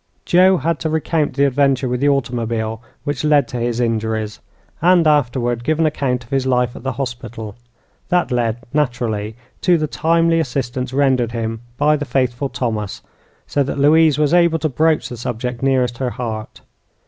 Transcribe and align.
Joe 0.25 0.57
had 0.57 0.79
to 0.79 0.89
recount 0.89 1.35
the 1.35 1.45
adventure 1.45 1.87
with 1.87 1.99
the 1.99 2.09
automobile, 2.09 2.81
which 3.03 3.23
led 3.23 3.47
to 3.49 3.57
his 3.57 3.79
injuries, 3.79 4.39
and 4.81 5.05
afterward 5.05 5.63
give 5.63 5.77
an 5.77 5.85
account 5.85 6.23
of 6.23 6.31
his 6.31 6.47
life 6.47 6.75
at 6.75 6.81
the 6.81 6.93
hospital. 6.93 7.53
That 8.09 8.31
led, 8.31 8.57
naturally, 8.73 9.35
to 9.61 9.77
the 9.77 9.85
timely 9.85 10.39
assistance 10.39 10.91
rendered 10.91 11.33
him 11.33 11.61
by 11.77 11.97
the 11.97 12.05
faithful 12.05 12.49
Thomas, 12.49 13.03
so 13.45 13.61
that 13.61 13.77
Louise 13.77 14.17
was 14.17 14.33
able 14.33 14.57
to 14.57 14.69
broach 14.69 15.07
the 15.07 15.17
subject 15.17 15.61
nearest 15.61 15.99
her 15.99 16.09
heart. 16.09 16.61